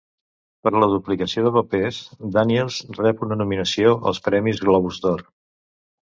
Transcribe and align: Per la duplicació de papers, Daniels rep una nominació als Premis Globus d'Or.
Per 0.67 0.71
la 0.83 0.87
duplicació 0.91 1.41
de 1.47 1.51
papers, 1.57 1.99
Daniels 2.37 2.77
rep 2.99 3.21
una 3.27 3.37
nominació 3.41 3.91
als 4.13 4.23
Premis 4.29 4.63
Globus 4.63 4.99
d'Or. 5.05 5.23